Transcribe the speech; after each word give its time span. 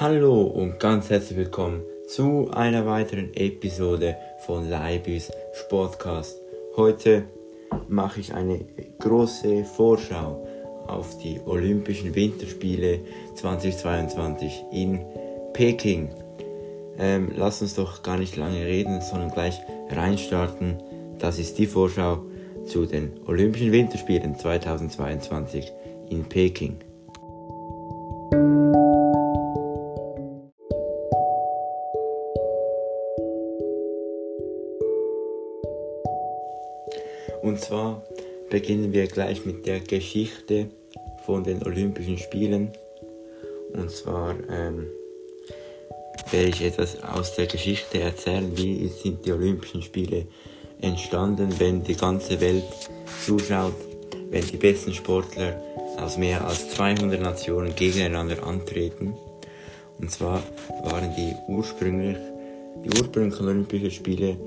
Hallo 0.00 0.44
und 0.44 0.80
ganz 0.80 1.10
herzlich 1.10 1.36
willkommen 1.36 1.82
zu 2.08 2.50
einer 2.52 2.86
weiteren 2.86 3.34
Episode 3.34 4.16
von 4.46 4.66
Leibis 4.66 5.30
Sportcast. 5.52 6.40
Heute 6.74 7.24
mache 7.86 8.20
ich 8.20 8.32
eine 8.32 8.64
große 8.98 9.62
Vorschau 9.62 10.48
auf 10.86 11.18
die 11.18 11.38
Olympischen 11.44 12.14
Winterspiele 12.14 13.00
2022 13.34 14.64
in 14.72 15.04
Peking. 15.52 16.08
Ähm, 16.98 17.32
lass 17.36 17.60
uns 17.60 17.74
doch 17.74 18.02
gar 18.02 18.16
nicht 18.16 18.38
lange 18.38 18.64
reden, 18.64 19.02
sondern 19.02 19.30
gleich 19.30 19.60
reinstarten. 19.90 20.82
Das 21.18 21.38
ist 21.38 21.58
die 21.58 21.66
Vorschau 21.66 22.20
zu 22.64 22.86
den 22.86 23.20
Olympischen 23.26 23.70
Winterspielen 23.70 24.34
2022 24.34 25.70
in 26.08 26.24
Peking. 26.24 26.78
Und 37.60 37.66
zwar 37.66 38.02
beginnen 38.48 38.94
wir 38.94 39.06
gleich 39.06 39.44
mit 39.44 39.66
der 39.66 39.80
Geschichte 39.80 40.70
von 41.26 41.44
den 41.44 41.62
Olympischen 41.62 42.16
Spielen. 42.16 42.70
Und 43.74 43.90
zwar 43.90 44.34
ähm, 44.48 44.86
werde 46.30 46.48
ich 46.48 46.62
etwas 46.62 47.02
aus 47.02 47.34
der 47.34 47.44
Geschichte 47.44 48.00
erzählen, 48.00 48.50
wie 48.56 48.88
sind 48.88 49.26
die 49.26 49.32
Olympischen 49.32 49.82
Spiele 49.82 50.24
entstanden, 50.80 51.54
wenn 51.58 51.84
die 51.84 51.96
ganze 51.96 52.40
Welt 52.40 52.64
zuschaut, 53.26 53.74
wenn 54.30 54.46
die 54.46 54.56
besten 54.56 54.94
Sportler 54.94 55.60
aus 55.98 56.16
mehr 56.16 56.46
als 56.46 56.70
200 56.70 57.20
Nationen 57.20 57.76
gegeneinander 57.76 58.42
antreten. 58.42 59.12
Und 59.98 60.10
zwar 60.10 60.42
waren 60.84 61.14
die 61.14 61.34
ursprünglich, 61.46 62.16
die 62.86 62.98
ursprünglichen 62.98 63.46
Olympischen 63.46 63.90
Spiele 63.90 64.38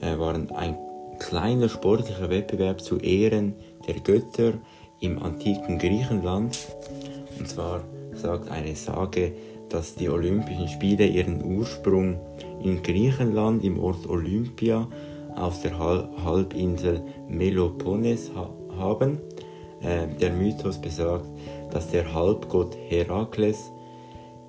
äh, 0.00 0.18
waren 0.18 0.50
ein 0.52 0.87
kleiner 1.18 1.68
sportlicher 1.68 2.30
Wettbewerb 2.30 2.80
zu 2.80 2.98
Ehren 2.98 3.54
der 3.86 3.96
Götter 4.00 4.54
im 5.00 5.22
antiken 5.22 5.78
Griechenland. 5.78 6.58
Und 7.38 7.48
zwar 7.48 7.82
sagt 8.14 8.50
eine 8.50 8.74
Sage, 8.74 9.32
dass 9.68 9.94
die 9.94 10.08
Olympischen 10.08 10.68
Spiele 10.68 11.06
ihren 11.06 11.44
Ursprung 11.44 12.18
in 12.62 12.82
Griechenland 12.82 13.64
im 13.64 13.78
Ort 13.78 14.08
Olympia 14.08 14.88
auf 15.36 15.62
der 15.62 15.78
Halbinsel 15.78 17.02
Meloponnes 17.28 18.30
ha 18.34 18.50
haben. 18.78 19.18
Äh, 19.82 20.06
der 20.20 20.32
Mythos 20.32 20.80
besagt, 20.80 21.26
dass 21.70 21.90
der 21.90 22.12
Halbgott 22.12 22.76
Herakles 22.88 23.70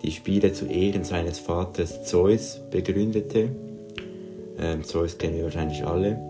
die 0.01 0.11
Spiele 0.11 0.53
zu 0.53 0.65
Ehren 0.65 1.03
seines 1.03 1.39
Vaters 1.39 2.05
Zeus 2.05 2.61
begründete. 2.71 3.49
Ähm, 4.57 4.83
Zeus 4.83 5.17
kennen 5.17 5.37
wir 5.37 5.45
wahrscheinlich 5.45 5.85
alle. 5.85 6.28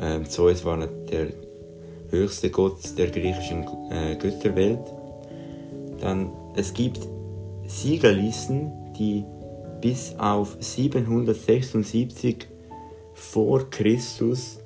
Ähm, 0.00 0.28
Zeus 0.28 0.64
war 0.64 0.78
der 1.10 1.28
höchste 2.10 2.50
Gott 2.50 2.78
der 2.96 3.10
griechischen 3.10 3.66
äh, 3.90 4.16
Götterwelt. 4.16 4.80
Dann, 6.00 6.32
es 6.56 6.72
gibt 6.72 7.00
Siegerlisten, 7.66 8.72
die 8.98 9.24
bis 9.80 10.14
auf 10.18 10.56
776 10.58 12.48
vor 13.14 13.68
Christus 13.70 14.58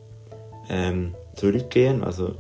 ähm, 0.69 1.15
zurückgehen. 1.35 2.03
Also 2.03 2.35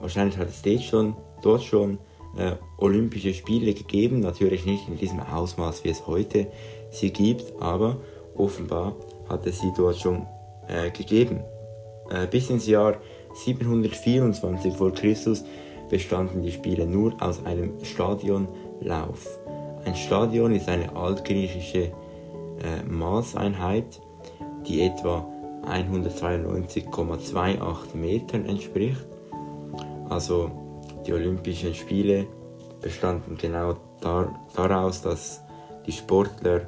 wahrscheinlich 0.00 0.36
hat 0.36 0.48
es 0.48 0.62
dort 0.62 0.82
schon, 0.82 1.16
dort 1.42 1.62
schon 1.62 1.98
äh, 2.36 2.52
Olympische 2.78 3.32
Spiele 3.32 3.72
gegeben. 3.72 4.20
Natürlich 4.20 4.66
nicht 4.66 4.88
in 4.88 4.96
diesem 4.96 5.20
Ausmaß, 5.20 5.84
wie 5.84 5.90
es 5.90 6.06
heute 6.06 6.48
sie 6.90 7.10
gibt, 7.10 7.60
aber 7.60 7.96
offenbar 8.34 8.96
hat 9.28 9.46
es 9.46 9.60
sie 9.60 9.72
dort 9.76 9.96
schon 9.96 10.26
äh, 10.68 10.90
gegeben. 10.90 11.40
Äh, 12.10 12.26
bis 12.26 12.50
ins 12.50 12.66
Jahr 12.66 12.96
724 13.34 14.74
vor 14.74 14.92
Christus 14.92 15.44
bestanden 15.88 16.42
die 16.42 16.52
Spiele 16.52 16.86
nur 16.86 17.14
aus 17.20 17.44
einem 17.44 17.84
Stadionlauf. 17.84 19.38
Ein 19.84 19.94
Stadion 19.94 20.54
ist 20.54 20.68
eine 20.68 20.94
altgriechische 20.94 21.84
äh, 21.84 21.92
Maßeinheit, 22.88 24.00
die 24.66 24.82
etwa 24.82 25.26
192,28 25.66 27.96
Metern 27.96 28.46
entspricht. 28.46 29.06
Also 30.08 30.50
die 31.06 31.12
Olympischen 31.12 31.74
Spiele 31.74 32.26
bestanden 32.80 33.36
genau 33.36 33.76
dar 34.00 34.34
daraus, 34.54 35.02
dass 35.02 35.42
die 35.86 35.92
Sportler 35.92 36.62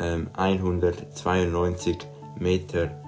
ähm, 0.00 0.28
192 0.34 1.98
Meter 2.38 3.01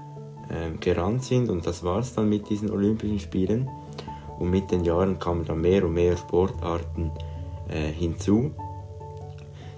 ähm, 0.51 0.81
gerannt 0.81 1.25
sind 1.25 1.51
und 1.51 1.67
das 1.67 1.83
war 1.83 1.99
es 2.01 2.15
dann 2.15 2.29
mit 2.29 2.49
diesen 2.51 2.71
Olympischen 2.71 3.21
Spielen. 3.21 3.69
Und 4.39 4.51
mit 4.51 4.71
den 4.71 4.85
Jahren 4.85 5.19
kamen 5.19 5.45
dann 5.45 5.61
mehr 5.61 5.85
und 5.85 5.95
mehr 5.95 6.17
Sportarten 6.17 7.13
äh, 7.69 7.93
hinzu. 7.93 8.51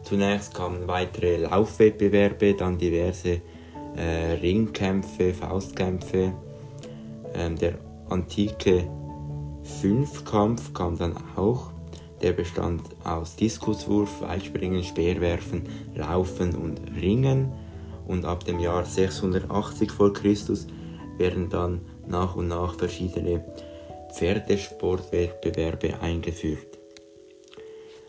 Zunächst 0.02 0.54
kamen 0.54 0.86
weitere 0.86 1.36
Laufwettbewerbe, 1.36 2.54
dann 2.54 2.78
diverse 2.78 3.40
äh, 3.96 4.32
Ringkämpfe, 4.40 5.34
Faustkämpfe. 5.34 6.32
Ähm, 7.34 7.56
der 7.56 7.74
antike 8.08 8.88
Fünfkampf 9.80 10.72
kam 10.72 10.96
dann 10.96 11.16
auch. 11.36 11.70
Der 12.22 12.32
bestand 12.32 12.82
aus 13.04 13.36
Diskuswurf, 13.36 14.22
Weitspringen, 14.22 14.82
Speerwerfen, 14.82 15.64
Laufen 15.94 16.54
und 16.54 16.80
Ringen 16.98 17.52
und 18.06 18.24
ab 18.24 18.44
dem 18.44 18.60
Jahr 18.60 18.84
680 18.84 19.90
vor 19.90 20.12
Christus 20.12 20.66
werden 21.18 21.48
dann 21.48 21.80
nach 22.06 22.36
und 22.36 22.48
nach 22.48 22.74
verschiedene 22.74 23.44
Pferdesportwettbewerbe 24.12 26.00
eingeführt. 26.00 26.78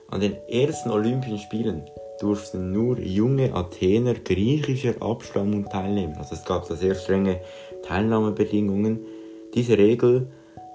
An 0.09 0.21
den 0.21 0.35
ersten 0.47 0.89
Olympischen 0.89 1.39
Spielen 1.39 1.83
durften 2.19 2.71
nur 2.71 2.99
junge 2.99 3.53
Athener 3.53 4.13
griechischer 4.13 5.01
Abstammung 5.01 5.69
teilnehmen. 5.69 6.15
Also 6.17 6.35
es 6.35 6.45
gab 6.45 6.67
da 6.67 6.75
sehr 6.75 6.95
strenge 6.95 7.41
Teilnahmebedingungen. 7.83 9.05
Diese 9.53 9.77
Regel 9.77 10.27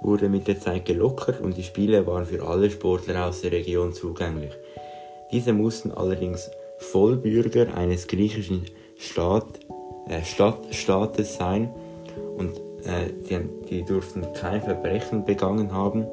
wurde 0.02 0.28
mit 0.28 0.48
der 0.48 0.60
Zeit 0.60 0.84
gelockert 0.84 1.40
und 1.40 1.56
die 1.56 1.62
Spiele 1.62 2.06
waren 2.06 2.26
für 2.26 2.46
alle 2.46 2.70
Sportler 2.70 3.26
aus 3.26 3.40
der 3.40 3.52
Region 3.52 3.92
zugänglich. 3.92 4.52
Diese 5.30 5.52
mussten 5.52 5.92
allerdings 5.92 6.50
Vollbürger 6.78 7.74
eines 7.74 8.06
griechischen 8.08 8.66
Staat, 9.02 9.58
äh, 10.08 10.22
Stadt, 10.22 10.72
Staates 10.72 11.34
sein 11.34 11.70
und 12.38 12.56
äh, 12.86 13.12
die, 13.28 13.38
die 13.68 13.84
durften 13.84 14.32
kein 14.32 14.62
Verbrechen 14.62 15.24
begangen 15.24 15.72
haben 15.72 16.06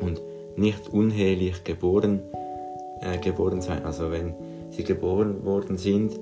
und 0.00 0.20
nicht 0.56 0.92
unehelich 0.92 1.64
geboren, 1.64 2.20
äh, 3.00 3.16
geboren 3.18 3.62
sein. 3.62 3.82
Also 3.86 4.10
wenn 4.10 4.34
sie 4.68 4.84
geboren 4.84 5.42
worden 5.44 5.78
sind, 5.78 6.20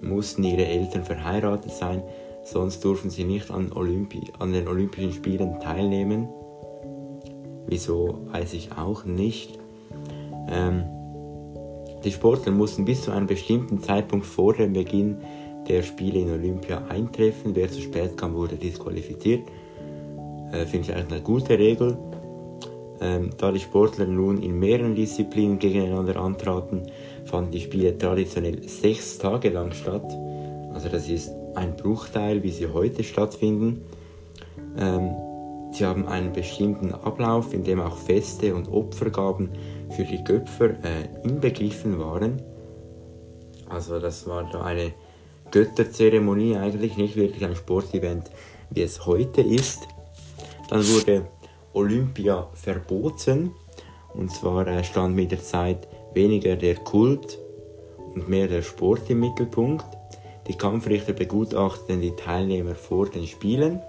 mussten 0.00 0.42
ihre 0.42 0.66
Eltern 0.66 1.04
verheiratet 1.04 1.70
sein, 1.70 2.02
sonst 2.42 2.84
durften 2.84 3.08
sie 3.08 3.24
nicht 3.24 3.52
an, 3.52 3.72
Olympi 3.72 4.32
an 4.40 4.52
den 4.52 4.66
Olympischen 4.66 5.12
Spielen 5.12 5.60
teilnehmen. 5.60 6.28
Wieso 7.68 8.18
weiß 8.32 8.52
ich 8.54 8.72
auch 8.76 9.04
nicht. 9.04 9.60
Ähm, 10.50 10.97
die 12.04 12.12
Sportler 12.12 12.52
mussten 12.52 12.84
bis 12.84 13.02
zu 13.02 13.10
einem 13.10 13.26
bestimmten 13.26 13.82
Zeitpunkt 13.82 14.26
vor 14.26 14.54
dem 14.54 14.72
Beginn 14.72 15.18
der 15.68 15.82
Spiele 15.82 16.20
in 16.20 16.30
Olympia 16.30 16.84
eintreffen. 16.88 17.54
Wer 17.54 17.70
zu 17.70 17.80
spät 17.80 18.16
kam, 18.16 18.34
wurde 18.34 18.56
disqualifiziert. 18.56 19.42
Äh, 20.52 20.64
Finde 20.66 20.88
ich 20.88 20.94
eigentlich 20.94 21.12
eine 21.12 21.22
gute 21.22 21.58
Regel. 21.58 21.98
Ähm, 23.00 23.30
da 23.36 23.52
die 23.52 23.60
Sportler 23.60 24.06
nun 24.06 24.42
in 24.42 24.58
mehreren 24.58 24.94
Disziplinen 24.94 25.58
gegeneinander 25.58 26.16
antraten, 26.16 26.82
fanden 27.24 27.52
die 27.52 27.60
Spiele 27.60 27.96
traditionell 27.96 28.66
sechs 28.66 29.18
Tage 29.18 29.50
lang 29.50 29.72
statt. 29.72 30.10
Also 30.72 30.88
das 30.88 31.08
ist 31.08 31.30
ein 31.54 31.76
Bruchteil, 31.76 32.42
wie 32.42 32.50
sie 32.50 32.68
heute 32.72 33.04
stattfinden. 33.04 33.82
Ähm, 34.76 35.10
sie 35.72 35.84
haben 35.84 36.06
einen 36.06 36.32
bestimmten 36.32 36.92
Ablauf, 36.92 37.52
in 37.52 37.62
dem 37.62 37.80
auch 37.80 37.96
Feste 37.96 38.54
und 38.54 38.70
Opfergaben 38.70 39.50
für 39.90 40.04
die 40.04 40.22
Göpfer 40.22 40.70
äh, 40.70 41.24
inbegriffen 41.24 41.98
waren. 41.98 42.42
Also 43.68 44.00
das 44.00 44.26
war 44.26 44.48
da 44.50 44.62
eine 44.62 44.92
Götterzeremonie, 45.50 46.56
eigentlich 46.56 46.96
nicht 46.96 47.16
wirklich 47.16 47.44
ein 47.44 47.56
Sportevent, 47.56 48.30
wie 48.70 48.82
es 48.82 49.06
heute 49.06 49.40
ist. 49.40 49.86
Dann 50.68 50.86
wurde 50.88 51.26
Olympia 51.72 52.48
verboten 52.54 53.52
und 54.14 54.30
zwar 54.30 54.66
äh, 54.66 54.84
stand 54.84 55.14
mit 55.14 55.30
der 55.30 55.42
Zeit 55.42 55.88
weniger 56.14 56.56
der 56.56 56.76
Kult 56.76 57.38
und 58.14 58.28
mehr 58.28 58.48
der 58.48 58.62
Sport 58.62 59.08
im 59.10 59.20
Mittelpunkt. 59.20 59.84
Die 60.48 60.56
Kampfrichter 60.56 61.12
begutachteten 61.12 62.00
die 62.00 62.16
Teilnehmer 62.16 62.74
vor 62.74 63.08
den 63.08 63.26
Spielen. 63.26 63.80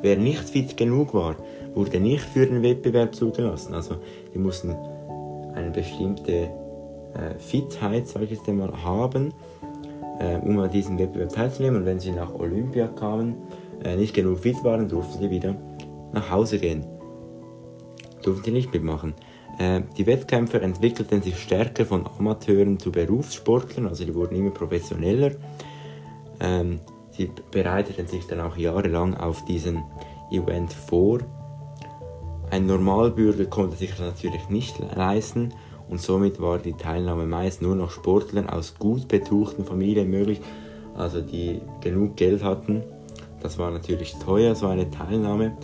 Wer 0.00 0.16
nicht 0.16 0.48
fit 0.48 0.76
genug 0.76 1.12
war, 1.12 1.36
wurde 1.74 2.00
nicht 2.00 2.24
für 2.24 2.46
den 2.46 2.62
Wettbewerb 2.62 3.14
zugelassen. 3.14 3.74
Also 3.74 3.96
die 4.32 4.38
mussten 4.38 4.74
eine 5.58 5.70
bestimmte 5.70 6.32
äh, 7.14 7.38
Fitheit, 7.38 8.06
sage 8.06 8.26
ich 8.26 8.30
jetzt 8.32 8.48
einmal, 8.48 8.72
haben, 8.82 9.34
äh, 10.20 10.36
um 10.36 10.58
an 10.58 10.70
diesem 10.70 10.98
Wettbewerb 10.98 11.32
teilzunehmen. 11.32 11.80
Und 11.80 11.86
wenn 11.86 12.00
sie 12.00 12.12
nach 12.12 12.34
Olympia 12.34 12.88
kamen, 12.88 13.36
äh, 13.84 13.96
nicht 13.96 14.14
genug 14.14 14.40
fit 14.40 14.62
waren, 14.64 14.88
durften 14.88 15.20
sie 15.20 15.30
wieder 15.30 15.56
nach 16.12 16.30
Hause 16.30 16.58
gehen. 16.58 16.86
Durften 18.22 18.44
sie 18.44 18.52
nicht 18.52 18.72
mitmachen. 18.72 19.14
Die 19.96 20.06
Wettkämpfer 20.06 20.62
entwickelten 20.62 21.20
sich 21.20 21.36
stärker 21.36 21.84
von 21.84 22.06
Amateuren 22.06 22.78
zu 22.78 22.92
Berufssportlern, 22.92 23.88
also 23.88 24.04
die 24.04 24.14
wurden 24.14 24.36
immer 24.36 24.52
professioneller. 24.52 25.32
Ähm, 26.38 26.78
sie 27.10 27.28
bereiteten 27.50 28.06
sich 28.06 28.24
dann 28.28 28.40
auch 28.40 28.56
jahrelang 28.56 29.16
auf 29.16 29.44
diesen 29.46 29.82
Event 30.30 30.72
vor. 30.72 31.18
Ein 32.50 32.66
Normalbürger 32.66 33.44
konnte 33.44 33.76
sich 33.76 33.90
das 33.90 34.00
natürlich 34.00 34.48
nicht 34.48 34.78
leisten 34.96 35.52
und 35.88 36.00
somit 36.00 36.40
war 36.40 36.58
die 36.58 36.72
Teilnahme 36.72 37.26
meist 37.26 37.60
nur 37.60 37.76
noch 37.76 37.90
Sportlern 37.90 38.48
aus 38.48 38.74
gut 38.78 39.08
betuchten 39.08 39.64
Familien 39.64 40.10
möglich, 40.10 40.40
also 40.94 41.20
die 41.20 41.60
genug 41.82 42.16
Geld 42.16 42.42
hatten. 42.42 42.82
Das 43.40 43.58
war 43.58 43.70
natürlich 43.70 44.14
teuer, 44.14 44.54
so 44.54 44.66
eine 44.66 44.90
Teilnahme. 44.90 45.56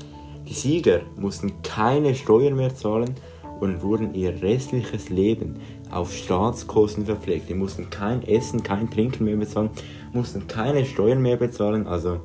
Die 0.47 0.53
Sieger 0.53 1.01
mussten 1.17 1.63
keine 1.63 2.15
Steuern 2.15 2.55
mehr 2.55 2.75
zahlen 2.75 3.15
und 3.61 3.83
wurden 3.83 4.15
ihr 4.15 4.43
restliches 4.43 5.09
Leben 5.09 5.57
auf 5.91 6.13
Staatskosten 6.13 7.07
verpflegt. 7.07 7.49
Die 7.49 7.55
mussten 7.55 7.89
kein 7.89 8.23
Essen, 8.27 8.63
kein 8.63 8.91
Trinken 8.91 9.25
mehr 9.25 9.37
bezahlen, 9.37 9.71
mussten 10.13 10.47
keine 10.47 10.85
Steuern 10.85 11.23
mehr 11.23 11.37
bezahlen. 11.37 11.87
Also 11.87 12.21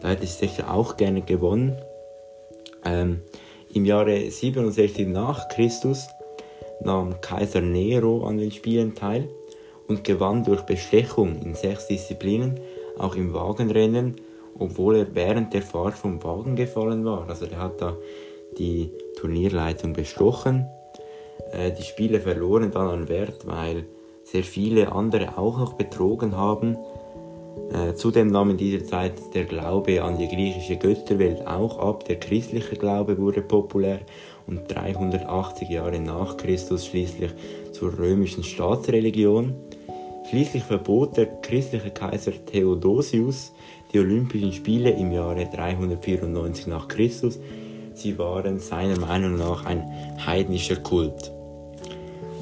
da 0.00 0.08
hätte 0.08 0.24
ich 0.24 0.32
sicher 0.32 0.72
auch 0.72 0.96
gerne 0.96 1.22
gewonnen. 1.22 1.76
Ähm, 2.84 3.20
Im 3.74 3.84
Jahre 3.84 4.30
67 4.30 5.06
nach 5.08 5.48
Christus 5.48 6.08
nahm 6.80 7.20
Kaiser 7.20 7.60
Nero 7.60 8.24
an 8.26 8.38
den 8.38 8.50
Spielen 8.50 8.94
teil 8.94 9.28
und 9.88 10.04
gewann 10.04 10.42
durch 10.42 10.62
Bestechung 10.62 11.40
in 11.42 11.54
sechs 11.54 11.86
Disziplinen, 11.86 12.60
auch 12.98 13.14
im 13.14 13.34
Wagenrennen, 13.34 14.16
obwohl 14.58 14.96
er 14.96 15.14
während 15.14 15.52
der 15.52 15.62
Fahrt 15.62 15.94
vom 15.94 16.22
Wagen 16.24 16.56
gefallen 16.56 17.04
war. 17.04 17.28
Also 17.28 17.44
er 17.46 17.58
hat 17.58 17.80
da 17.80 17.96
die 18.58 18.90
Turnierleitung 19.20 19.92
bestochen. 19.92 20.66
Äh, 21.52 21.72
die 21.72 21.82
Spiele 21.82 22.20
verloren 22.20 22.70
dann 22.70 22.88
an 22.88 23.08
Wert, 23.08 23.46
weil 23.46 23.84
sehr 24.24 24.44
viele 24.44 24.92
andere 24.92 25.36
auch 25.36 25.58
noch 25.58 25.74
betrogen 25.74 26.36
haben. 26.36 26.76
Äh, 27.72 27.94
zudem 27.94 28.28
nahm 28.28 28.50
in 28.50 28.56
dieser 28.56 28.84
Zeit 28.84 29.12
der 29.34 29.44
Glaube 29.44 30.02
an 30.02 30.16
die 30.16 30.28
griechische 30.28 30.76
Götterwelt 30.76 31.46
auch 31.46 31.78
ab. 31.78 32.04
Der 32.06 32.18
christliche 32.18 32.76
Glaube 32.76 33.18
wurde 33.18 33.42
populär 33.42 34.00
und 34.46 34.74
380 34.74 35.68
Jahre 35.68 36.00
nach 36.00 36.38
Christus 36.38 36.86
schließlich 36.86 37.30
zur 37.72 37.98
römischen 37.98 38.42
Staatsreligion. 38.42 39.54
Schließlich 40.30 40.62
verbot 40.62 41.16
der 41.16 41.26
christliche 41.40 41.90
Kaiser 41.90 42.32
Theodosius 42.46 43.52
die 43.92 43.98
Olympischen 43.98 44.52
Spiele 44.52 44.90
im 44.90 45.12
Jahre 45.12 45.46
394 45.46 46.66
nach 46.66 46.88
Christus. 46.88 47.38
Sie 47.94 48.18
waren 48.18 48.58
seiner 48.60 48.98
Meinung 48.98 49.36
nach 49.36 49.66
ein 49.66 49.84
heidnischer 50.24 50.76
Kult. 50.76 51.32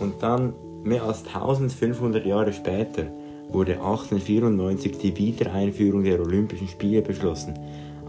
Und 0.01 0.23
dann, 0.23 0.55
mehr 0.85 1.03
als 1.03 1.27
1500 1.27 2.27
Jahre 2.27 2.53
später, 2.53 3.07
wurde 3.49 3.75
1894 3.75 4.99
die 4.99 5.17
Wiedereinführung 5.17 6.05
der 6.05 6.21
Olympischen 6.21 6.69
Spiele 6.69 7.03
beschlossen. 7.03 7.55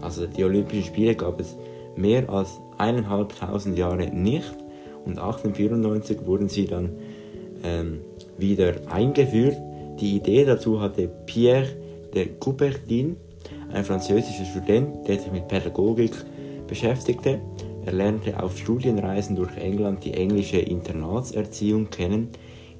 Also 0.00 0.26
die 0.26 0.44
Olympischen 0.44 0.84
Spiele 0.84 1.14
gab 1.14 1.40
es 1.40 1.56
mehr 1.96 2.28
als 2.28 2.60
eineinhalbtausend 2.78 3.76
Jahre 3.76 4.06
nicht 4.06 4.54
und 5.04 5.18
1894 5.18 6.26
wurden 6.26 6.48
sie 6.48 6.66
dann 6.66 6.90
ähm, 7.64 8.00
wieder 8.36 8.74
eingeführt. 8.90 9.56
Die 10.00 10.16
Idee 10.16 10.44
dazu 10.44 10.80
hatte 10.80 11.08
Pierre 11.26 11.68
de 12.14 12.28
Coubertin, 12.38 13.16
ein 13.72 13.84
französischer 13.84 14.44
Student, 14.44 15.08
der 15.08 15.18
sich 15.18 15.32
mit 15.32 15.48
Pädagogik 15.48 16.12
beschäftigte. 16.66 17.40
Er 17.84 17.92
lernte 17.92 18.42
auf 18.42 18.56
Studienreisen 18.58 19.34
durch 19.34 19.56
England 19.56 20.04
die 20.04 20.14
englische 20.14 20.58
Internatserziehung 20.58 21.90
kennen. 21.90 22.28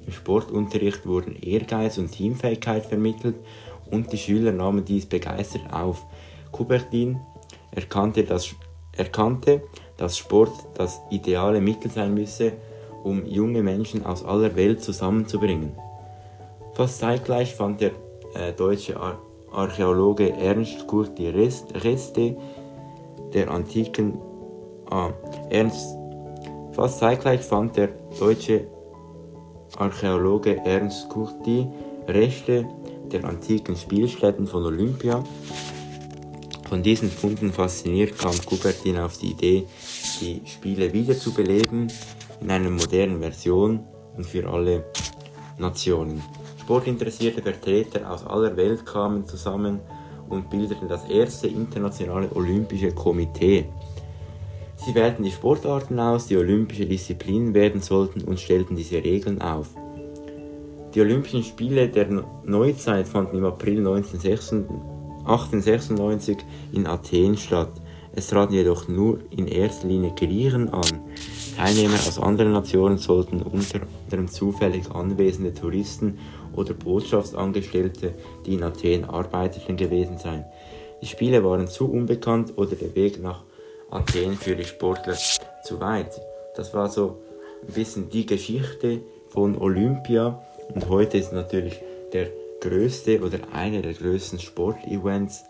Im 0.09 0.15
Sportunterricht 0.15 1.05
wurden 1.05 1.35
Ehrgeiz 1.35 1.99
und 1.99 2.11
Teamfähigkeit 2.11 2.83
vermittelt 2.83 3.35
und 3.91 4.11
die 4.11 4.17
Schüler 4.17 4.51
nahmen 4.51 4.83
dies 4.83 5.05
begeistert 5.05 5.71
auf. 5.71 6.03
Coubertin 6.51 7.19
erkannte, 7.69 8.23
dass, 8.23 8.55
erkannte, 8.97 9.61
dass 9.97 10.17
Sport 10.17 10.51
das 10.73 10.99
ideale 11.11 11.61
Mittel 11.61 11.91
sein 11.91 12.15
müsse, 12.15 12.53
um 13.03 13.23
junge 13.23 13.61
Menschen 13.61 14.03
aus 14.03 14.25
aller 14.25 14.55
Welt 14.55 14.81
zusammenzubringen. 14.81 15.73
Fast 16.73 16.97
zeitgleich 16.97 17.53
fand 17.53 17.79
der 17.79 17.91
äh, 18.33 18.51
deutsche 18.53 18.99
Ar 18.99 19.19
Archäologe 19.51 20.31
Ernst 20.31 20.87
Curti 20.87 21.29
Reste 21.29 22.35
der 23.33 23.51
antiken 23.51 24.17
ah, 24.89 25.11
Ernst 25.51 25.95
fast 26.71 26.97
zeitgleich 26.97 27.41
fand 27.41 27.77
der 27.77 27.89
deutsche 28.19 28.78
Archäologe 29.77 30.57
Ernst 30.65 31.09
Curti 31.09 31.67
Reste 32.07 32.67
der 33.11 33.23
antiken 33.25 33.75
Spielstätten 33.75 34.47
von 34.47 34.65
Olympia. 34.65 35.23
Von 36.67 36.83
diesen 36.83 37.09
Funden 37.09 37.51
fasziniert 37.51 38.17
kam 38.17 38.35
Coubertin 38.45 38.97
auf 38.97 39.17
die 39.17 39.31
Idee, 39.31 39.67
die 40.21 40.41
Spiele 40.45 40.93
wiederzubeleben 40.93 41.91
in 42.41 42.51
einer 42.51 42.69
modernen 42.69 43.19
Version 43.19 43.79
und 44.15 44.25
für 44.25 44.47
alle 44.47 44.85
Nationen. 45.57 46.21
Sportinteressierte 46.61 47.41
Vertreter 47.41 48.09
aus 48.11 48.25
aller 48.25 48.55
Welt 48.55 48.85
kamen 48.85 49.25
zusammen 49.25 49.79
und 50.29 50.49
bildeten 50.49 50.87
das 50.87 51.05
erste 51.09 51.47
internationale 51.47 52.29
Olympische 52.35 52.91
Komitee. 52.91 53.65
Sie 54.85 54.95
wählten 54.95 55.23
die 55.23 55.31
Sportarten 55.31 55.99
aus, 55.99 56.27
die 56.27 56.37
olympische 56.37 56.85
Disziplinen 56.85 57.53
werden 57.53 57.81
sollten 57.81 58.21
und 58.21 58.39
stellten 58.39 58.77
diese 58.77 59.03
Regeln 59.03 59.41
auf. 59.41 59.67
Die 60.95 61.01
Olympischen 61.01 61.43
Spiele 61.43 61.89
der 61.89 62.07
Neuzeit 62.45 63.05
fanden 63.07 63.37
im 63.37 63.45
April 63.45 63.79
1896 63.79 66.37
in 66.71 66.87
Athen 66.87 67.37
statt. 67.37 67.69
Es 68.15 68.27
traten 68.27 68.53
jedoch 68.53 68.87
nur 68.87 69.19
in 69.29 69.47
erster 69.47 69.87
Linie 69.87 70.13
Griechen 70.15 70.69
an. 70.69 71.01
Teilnehmer 71.55 71.95
aus 71.95 72.17
anderen 72.17 72.53
Nationen 72.53 72.97
sollten 72.97 73.41
unter 73.41 73.81
anderem 74.05 74.29
zufällig 74.29 74.89
anwesende 74.89 75.53
Touristen 75.53 76.17
oder 76.55 76.73
Botschaftsangestellte, 76.73 78.15
die 78.45 78.53
in 78.55 78.63
Athen 78.63 79.05
arbeiteten, 79.05 79.77
gewesen 79.77 80.17
sein. 80.17 80.45
Die 81.01 81.05
Spiele 81.05 81.43
waren 81.43 81.67
zu 81.67 81.91
unbekannt 81.91 82.53
oder 82.55 82.75
der 82.75 82.95
Weg 82.95 83.21
nach 83.21 83.43
Athen 83.91 84.33
für 84.33 84.55
die 84.55 84.65
Sportler 84.65 85.15
zu 85.63 85.79
weit. 85.79 86.19
Das 86.55 86.73
war 86.73 86.89
so 86.89 87.17
ein 87.67 87.73
bisschen 87.73 88.09
die 88.09 88.25
Geschichte 88.25 89.01
von 89.29 89.57
Olympia 89.57 90.41
und 90.73 90.89
heute 90.89 91.17
ist 91.17 91.33
natürlich 91.33 91.81
der 92.13 92.27
größte 92.61 93.21
oder 93.21 93.39
einer 93.53 93.81
der 93.81 93.93
größten 93.93 94.39
Sportevents 94.39 95.43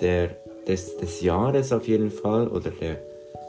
der, 0.00 0.30
des, 0.66 0.96
des 0.96 1.20
Jahres 1.20 1.72
auf 1.72 1.86
jeden 1.86 2.10
Fall 2.10 2.48
oder 2.48 2.70
der 2.70 2.98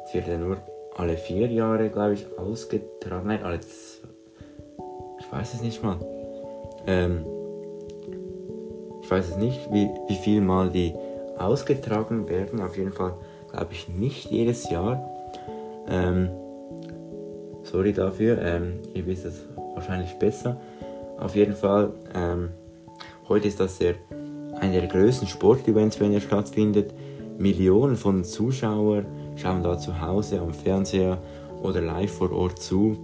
es 0.05 0.13
wird 0.13 0.27
ja 0.27 0.38
nur 0.38 0.58
alle 0.96 1.17
vier 1.17 1.48
Jahre 1.48 1.89
glaube 1.89 2.13
ich 2.15 2.25
ausgetragen 2.38 3.27
nein 3.27 3.43
alle 3.43 3.60
ich 5.20 5.32
weiß 5.32 5.53
es 5.53 5.62
nicht 5.62 5.84
mal 5.84 5.98
ähm, 6.86 7.25
ich 9.03 9.12
weiß 9.12 9.29
es 9.29 9.38
nicht, 9.38 9.60
wie, 9.72 9.89
wie 10.08 10.15
viel 10.15 10.39
Mal 10.39 10.70
die 10.70 10.93
ausgetragen 11.38 12.29
werden. 12.29 12.62
Auf 12.62 12.77
jeden 12.77 12.93
Fall 12.93 13.13
glaube 13.53 13.74
ich 13.74 13.88
nicht 13.88 14.31
jedes 14.31 14.69
Jahr. 14.69 15.00
Ähm, 15.88 16.29
sorry 17.62 17.93
dafür, 17.93 18.41
ähm, 18.41 18.79
ihr 18.93 19.05
wisst 19.05 19.25
es 19.25 19.45
wahrscheinlich 19.75 20.13
besser. 20.13 20.60
Auf 21.19 21.36
jeden 21.36 21.53
Fall, 21.53 21.93
ähm, 22.15 22.50
heute 23.29 23.48
ist 23.48 23.60
das 23.60 23.77
der, 23.77 23.93
einer 24.60 24.79
der 24.81 24.88
größten 24.88 25.27
Sportevents, 25.27 26.00
wenn 26.00 26.13
er 26.13 26.22
stattfindet. 26.22 26.93
Millionen 27.38 27.95
von 27.95 28.24
Zuschauern 28.24 29.05
schauen 29.36 29.63
da 29.63 29.77
zu 29.77 30.01
Hause 30.01 30.39
am 30.39 30.53
Fernseher 30.53 31.19
oder 31.62 31.81
live 31.81 32.12
vor 32.12 32.31
Ort 32.31 32.60
zu. 32.60 32.98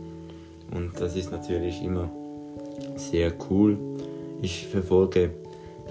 Und 0.72 1.00
das 1.00 1.16
ist 1.16 1.32
natürlich 1.32 1.84
immer 1.84 2.10
sehr 2.96 3.32
cool. 3.50 3.78
Ich 4.42 4.68
verfolge 4.68 5.32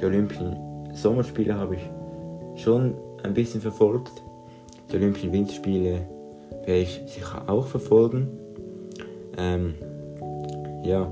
die 0.01 0.05
Olympischen 0.05 0.57
Sommerspiele, 0.95 1.55
habe 1.55 1.77
ich 1.77 2.63
schon 2.63 2.95
ein 3.23 3.35
bisschen 3.35 3.61
verfolgt. 3.61 4.23
Die 4.91 4.97
Olympischen 4.97 5.33
Winterspiele 5.33 6.07
werde 6.65 6.81
ich 6.81 7.03
sicher 7.07 7.49
auch 7.49 7.67
verfolgen. 7.67 8.29
Ähm, 9.37 9.75
ja, 10.83 11.11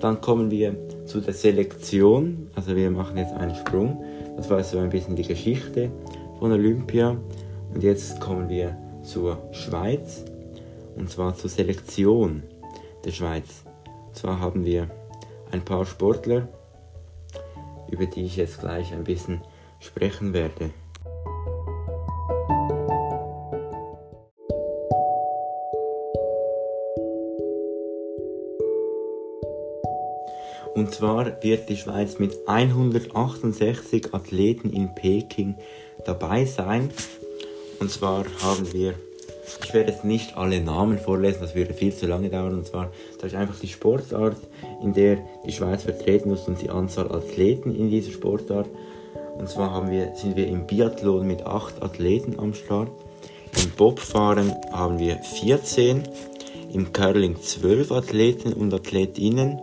dann 0.00 0.20
kommen 0.20 0.50
wir 0.50 0.74
zu 1.06 1.20
der 1.20 1.34
Selektion. 1.34 2.50
Also 2.54 2.74
wir 2.74 2.90
machen 2.90 3.16
jetzt 3.16 3.34
einen 3.34 3.54
Sprung. 3.54 4.04
Das 4.36 4.50
war 4.50 4.62
so 4.64 4.78
ein 4.78 4.90
bisschen 4.90 5.14
die 5.14 5.26
Geschichte 5.26 5.90
von 6.38 6.52
Olympia. 6.52 7.16
Und 7.72 7.82
jetzt 7.82 8.20
kommen 8.20 8.48
wir 8.48 8.76
zur 9.02 9.38
Schweiz. 9.52 10.24
Und 10.96 11.10
zwar 11.10 11.34
zur 11.34 11.50
Selektion 11.50 12.42
der 13.04 13.12
Schweiz. 13.12 13.64
zwar 14.12 14.40
haben 14.40 14.64
wir 14.64 14.90
ein 15.52 15.64
paar 15.64 15.86
Sportler, 15.86 16.48
über 17.90 18.06
die 18.06 18.24
ich 18.24 18.36
jetzt 18.36 18.60
gleich 18.60 18.92
ein 18.92 19.04
bisschen 19.04 19.40
sprechen 19.78 20.32
werde. 20.32 20.70
Und 30.74 30.94
zwar 30.94 31.42
wird 31.42 31.68
die 31.68 31.76
Schweiz 31.76 32.18
mit 32.18 32.36
168 32.46 34.14
Athleten 34.14 34.70
in 34.72 34.94
Peking 34.94 35.56
dabei 36.04 36.44
sein. 36.44 36.90
Und 37.80 37.90
zwar 37.90 38.24
haben 38.42 38.72
wir, 38.72 38.94
ich 39.62 39.74
werde 39.74 39.90
jetzt 39.90 40.04
nicht 40.04 40.36
alle 40.36 40.60
Namen 40.60 40.98
vorlesen, 40.98 41.40
das 41.40 41.54
würde 41.54 41.74
viel 41.74 41.94
zu 41.94 42.06
lange 42.06 42.28
dauern. 42.28 42.54
Und 42.54 42.66
zwar, 42.66 42.92
das 43.18 43.32
ist 43.32 43.38
einfach 43.38 43.58
die 43.58 43.68
Sportart, 43.68 44.36
in 44.82 44.94
der 44.94 45.18
die 45.44 45.52
Schweiz 45.52 45.82
vertreten 45.82 46.30
ist 46.30 46.46
und 46.46 46.62
die 46.62 46.70
Anzahl 46.70 47.10
Athleten 47.10 47.74
in 47.74 47.90
dieser 47.90 48.12
Sportart. 48.12 48.68
Und 49.38 49.48
zwar 49.48 49.72
haben 49.72 49.90
wir, 49.90 50.14
sind 50.14 50.36
wir 50.36 50.46
im 50.46 50.66
Biathlon 50.66 51.26
mit 51.26 51.44
8 51.44 51.82
Athleten 51.82 52.38
am 52.38 52.54
Start. 52.54 52.90
Im 53.60 53.70
Bobfahren 53.70 54.54
haben 54.70 54.98
wir 54.98 55.16
14, 55.16 56.04
im 56.72 56.92
Curling 56.92 57.40
12 57.40 57.90
Athleten 57.90 58.52
und 58.52 58.72
Athletinnen 58.72 59.58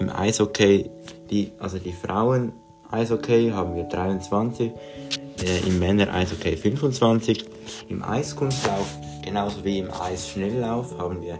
im 0.00 0.08
Eishockey, 0.08 0.90
die, 1.30 1.52
also 1.58 1.78
die 1.78 1.92
Frauen 1.92 2.52
Eishockey 2.90 3.50
haben 3.50 3.74
wir 3.74 3.84
23, 3.84 4.70
äh, 4.70 5.68
im 5.68 5.78
Männer 5.78 6.12
Eishockey 6.12 6.56
25, 6.56 7.44
im 7.88 8.02
Eiskunstlauf 8.02 8.86
genauso 9.26 9.64
wie 9.64 9.78
im 9.78 9.90
Eisschnelllauf 9.90 10.96
haben 10.98 11.20
wir 11.20 11.38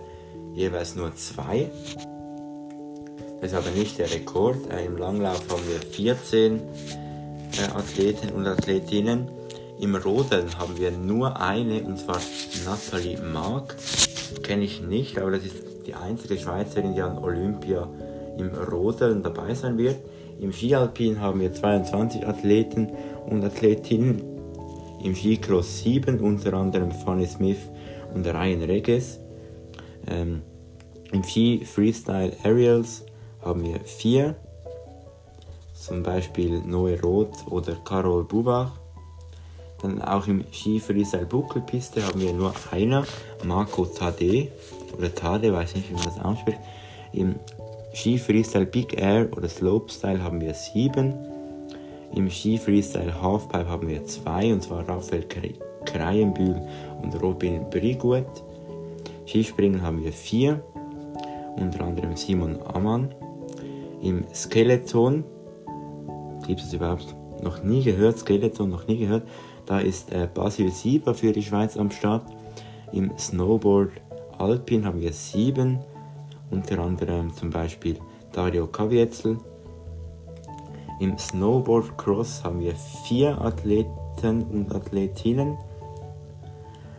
jeweils 0.54 0.96
nur 0.96 1.14
zwei. 1.14 1.70
Das 3.40 3.52
ist 3.52 3.56
aber 3.56 3.70
nicht 3.70 3.98
der 3.98 4.10
Rekord. 4.10 4.70
Äh, 4.70 4.86
Im 4.86 4.96
Langlauf 4.96 5.42
haben 5.48 5.62
wir 5.68 5.80
14 5.80 6.56
äh, 6.56 7.76
Athleten 7.76 8.30
und 8.30 8.46
Athletinnen. 8.46 9.28
Im 9.78 9.94
Rodeln 9.94 10.58
haben 10.58 10.76
wir 10.78 10.90
nur 10.90 11.40
eine, 11.40 11.82
und 11.82 11.98
zwar 11.98 12.20
Nathalie 12.64 13.18
Mark. 13.18 13.76
Kenne 14.42 14.64
ich 14.64 14.80
nicht, 14.80 15.18
aber 15.18 15.30
das 15.30 15.44
ist 15.44 15.56
die 15.86 15.94
einzige 15.94 16.38
Schweizerin, 16.38 16.94
die 16.94 17.02
an 17.02 17.18
Olympia 17.18 17.86
im 18.38 18.50
Rodeln 18.54 19.22
dabei 19.22 19.54
sein 19.54 19.78
wird. 19.78 19.96
Im 20.40 20.52
Skialpin 20.52 21.20
haben 21.20 21.40
wir 21.40 21.52
22 21.52 22.26
Athleten 22.26 22.90
und 23.26 23.44
Athletinnen. 23.44 24.22
Im 25.02 25.14
Skicross 25.14 25.82
7, 25.82 26.20
unter 26.20 26.54
anderem 26.54 26.90
Fanny 26.90 27.26
Smith 27.26 27.58
und 28.14 28.26
Ryan 28.26 28.62
Regis. 28.62 29.20
Ähm, 30.06 30.42
Im 31.12 31.22
Ski 31.22 31.64
Freestyle 31.64 32.32
Aerials 32.42 33.04
haben 33.42 33.64
wir 33.64 33.80
vier, 33.80 34.36
zum 35.74 36.02
Beispiel 36.02 36.60
Noe 36.64 37.00
Roth 37.00 37.46
oder 37.50 37.76
Carol 37.84 38.24
Bubach. 38.24 38.72
Dann 39.82 40.02
auch 40.02 40.26
im 40.26 40.44
Ski 40.52 40.80
Freestyle 40.80 41.26
Buckelpiste 41.26 42.04
haben 42.04 42.20
wir 42.20 42.32
nur 42.32 42.52
einer, 42.70 43.04
Marco 43.44 43.84
Tade 43.84 44.48
oder 44.96 45.14
Tade, 45.14 45.52
weiß 45.52 45.76
nicht, 45.76 45.90
wie 45.90 45.94
man 45.94 46.04
das 46.04 46.18
ausspricht. 46.18 46.58
Im 47.12 47.36
Ski 47.96 48.18
Freestyle 48.18 48.66
Big 48.66 49.00
Air 49.00 49.30
oder 49.34 49.48
Slopestyle 49.48 50.22
haben 50.22 50.38
wir 50.42 50.52
sieben. 50.52 51.14
Im 52.14 52.28
Ski 52.28 52.58
Freestyle 52.58 53.22
Halfpipe 53.22 53.66
haben 53.66 53.88
wir 53.88 54.04
zwei, 54.04 54.52
und 54.52 54.62
zwar 54.62 54.86
Raphael 54.86 55.24
Kreienbühl 55.86 56.60
und 57.02 57.22
Robin 57.22 57.70
Brigut. 57.70 58.26
Skispringen 59.24 59.80
haben 59.80 60.04
wir 60.04 60.12
vier, 60.12 60.62
unter 61.56 61.86
anderem 61.86 62.14
Simon 62.16 62.58
Ammann. 62.66 63.14
Im 64.02 64.26
Skeleton, 64.34 65.24
gibt 66.46 66.60
es 66.60 66.74
überhaupt 66.74 67.16
noch 67.42 67.62
nie 67.62 67.82
gehört, 67.82 68.18
Skeleton 68.18 68.68
noch 68.68 68.86
nie 68.86 68.98
gehört, 68.98 69.26
da 69.64 69.80
ist 69.80 70.12
äh, 70.12 70.28
Basil 70.32 70.70
Sieber 70.70 71.14
für 71.14 71.32
die 71.32 71.42
Schweiz 71.42 71.78
am 71.78 71.90
Start. 71.90 72.26
Im 72.92 73.16
Snowboard 73.16 73.92
Alpin 74.36 74.84
haben 74.84 75.00
wir 75.00 75.14
sieben, 75.14 75.78
unter 76.50 76.78
anderem 76.78 77.34
zum 77.34 77.50
Beispiel 77.50 77.98
Dario 78.32 78.66
Kavietzel. 78.66 79.38
Im 81.00 81.18
Snowboard 81.18 81.96
Cross 81.98 82.42
haben 82.44 82.60
wir 82.60 82.74
vier 83.06 83.40
Athleten 83.40 84.42
und 84.42 84.74
Athletinnen. 84.74 85.58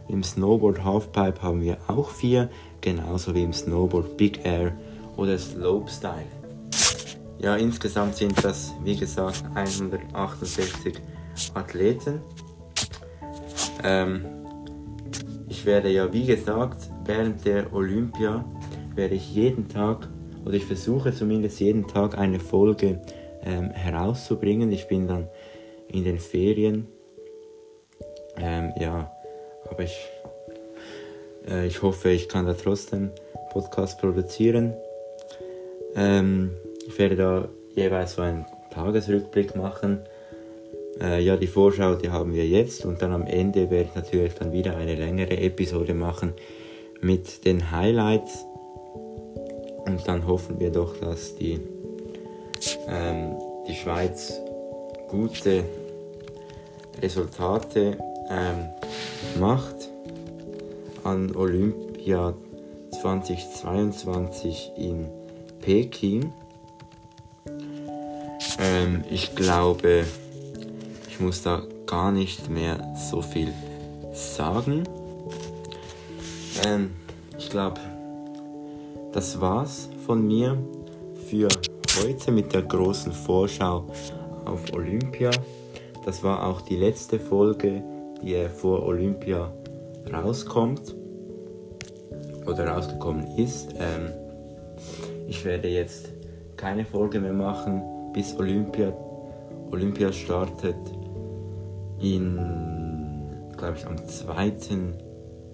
Im 0.07 0.23
Snowboard 0.23 0.83
Halfpipe 0.83 1.41
haben 1.41 1.61
wir 1.61 1.77
auch 1.87 2.09
vier, 2.09 2.49
genauso 2.81 3.33
wie 3.33 3.43
im 3.43 3.53
Snowboard 3.53 4.15
Big 4.17 4.45
Air 4.45 4.73
oder 5.17 5.37
Slopestyle. 5.37 6.25
Ja, 7.39 7.55
insgesamt 7.55 8.15
sind 8.15 8.43
das, 8.43 8.73
wie 8.83 8.95
gesagt, 8.95 9.43
168 9.53 10.95
Athleten. 11.53 12.21
Ähm, 13.83 14.25
ich 15.47 15.65
werde 15.65 15.89
ja, 15.89 16.11
wie 16.11 16.25
gesagt, 16.25 16.89
während 17.05 17.45
der 17.45 17.71
Olympia 17.73 18.43
werde 18.97 19.15
ich 19.15 19.33
jeden 19.33 19.69
Tag, 19.69 20.09
oder 20.43 20.55
ich 20.55 20.65
versuche 20.65 21.13
zumindest 21.13 21.59
jeden 21.59 21.87
Tag 21.87 22.17
eine 22.17 22.39
Folge 22.39 22.99
ähm, 23.45 23.69
herauszubringen. 23.69 24.71
Ich 24.71 24.87
bin 24.87 25.07
dann 25.07 25.29
in 25.87 26.03
den 26.03 26.19
Ferien. 26.19 26.87
Ähm, 28.37 28.73
ja, 28.79 29.11
aber 29.69 29.83
ich, 29.83 29.97
äh, 31.47 31.67
ich 31.67 31.81
hoffe, 31.81 32.09
ich 32.09 32.27
kann 32.27 32.45
da 32.45 32.53
trotzdem 32.53 33.11
Podcast 33.51 33.99
produzieren. 33.99 34.73
Ähm, 35.95 36.51
ich 36.87 36.97
werde 36.97 37.15
da 37.15 37.49
jeweils 37.75 38.15
so 38.15 38.21
einen 38.21 38.45
Tagesrückblick 38.71 39.55
machen. 39.55 39.99
Äh, 40.99 41.21
ja, 41.21 41.37
die 41.37 41.47
Vorschau, 41.47 41.95
die 41.95 42.09
haben 42.09 42.33
wir 42.33 42.47
jetzt 42.47 42.85
und 42.85 43.01
dann 43.01 43.11
am 43.11 43.27
Ende 43.27 43.69
werde 43.69 43.89
ich 43.89 43.95
natürlich 43.95 44.33
dann 44.33 44.51
wieder 44.51 44.75
eine 44.75 44.95
längere 44.95 45.37
Episode 45.37 45.93
machen 45.93 46.33
mit 47.01 47.45
den 47.45 47.71
Highlights 47.71 48.45
und 49.87 50.07
dann 50.07 50.27
hoffen 50.27 50.59
wir 50.59 50.69
doch, 50.69 50.97
dass 50.97 51.35
die, 51.35 51.59
ähm, 52.87 53.35
die 53.67 53.75
Schweiz 53.75 54.33
gute 55.09 55.63
Resultate 57.01 57.97
ähm, 58.29 58.69
macht 59.39 59.89
an 61.03 61.33
Olympia 61.35 62.33
2022 63.01 64.73
in 64.75 65.07
Peking. 65.61 66.33
Ähm, 68.59 69.03
ich 69.09 69.35
glaube, 69.35 70.05
ich 71.07 71.19
muss 71.19 71.43
da 71.43 71.63
gar 71.85 72.11
nicht 72.11 72.49
mehr 72.49 72.93
so 73.09 73.21
viel 73.21 73.53
sagen. 74.13 74.83
Ähm, 76.65 76.91
ich 77.37 77.49
glaube, 77.49 77.79
das 79.17 79.41
war's 79.41 79.89
von 80.05 80.27
mir 80.27 80.55
für 81.27 81.47
heute 81.99 82.31
mit 82.31 82.53
der 82.53 82.61
großen 82.61 83.11
Vorschau 83.11 83.87
auf 84.45 84.71
Olympia. 84.75 85.31
Das 86.05 86.21
war 86.21 86.45
auch 86.45 86.61
die 86.61 86.75
letzte 86.75 87.19
Folge, 87.19 87.83
die 88.21 88.47
vor 88.47 88.83
Olympia 88.85 89.51
rauskommt 90.13 90.95
oder 92.45 92.67
rausgekommen 92.67 93.25
ist. 93.39 93.73
Ähm, 93.79 94.13
ich 95.27 95.43
werde 95.43 95.67
jetzt 95.67 96.13
keine 96.55 96.85
Folge 96.85 97.19
mehr 97.19 97.33
machen, 97.33 97.81
bis 98.13 98.37
Olympia, 98.37 98.93
Olympia 99.71 100.11
startet 100.11 100.77
in, 101.99 102.35
glaube 103.57 103.77
ich, 103.77 103.87
am 103.87 103.97
2. 103.97 104.53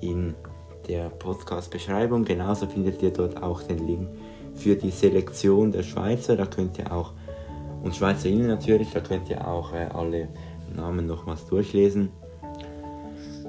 in 0.00 0.34
der 0.88 1.08
Podcast-Beschreibung. 1.08 2.24
Genauso 2.24 2.66
findet 2.66 3.02
ihr 3.02 3.10
dort 3.10 3.42
auch 3.42 3.62
den 3.62 3.86
Link 3.86 4.08
für 4.54 4.76
die 4.76 4.90
Selektion 4.90 5.72
der 5.72 5.82
Schweizer. 5.82 6.36
Da 6.36 6.46
könnt 6.46 6.78
ihr 6.78 6.92
auch, 6.92 7.12
und 7.82 7.94
Schweizerinnen 7.94 8.46
natürlich, 8.46 8.90
da 8.92 9.00
könnt 9.00 9.28
ihr 9.30 9.46
auch 9.46 9.72
äh, 9.72 9.88
alle 9.92 10.28
Namen 10.74 11.06
nochmals 11.06 11.46
durchlesen. 11.46 12.10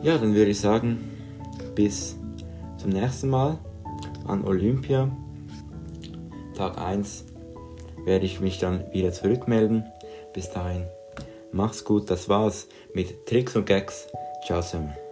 Ja, 0.01 0.17
dann 0.17 0.35
würde 0.35 0.51
ich 0.51 0.59
sagen, 0.59 1.11
bis 1.73 2.17
zum 2.77 2.91
nächsten 2.91 3.29
Mal 3.29 3.57
an 4.27 4.45
Olympia. 4.45 5.09
Tag 6.55 6.77
1 6.77 7.25
werde 8.05 8.25
ich 8.25 8.39
mich 8.39 8.59
dann 8.59 8.83
wieder 8.93 9.11
zurückmelden. 9.11 9.85
Bis 10.33 10.51
dahin, 10.51 10.85
mach's 11.51 11.83
gut, 11.83 12.09
das 12.09 12.29
war's 12.29 12.67
mit 12.93 13.25
Tricks 13.25 13.55
und 13.55 13.65
Gags. 13.65 14.07
Ciao 14.45 14.61
zusammen. 14.61 15.04